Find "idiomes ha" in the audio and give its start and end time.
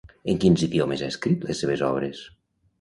0.67-1.11